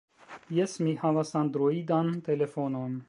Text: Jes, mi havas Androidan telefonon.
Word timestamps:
Jes, 0.59 0.77
mi 0.87 0.95
havas 1.01 1.33
Androidan 1.43 2.11
telefonon. 2.31 2.99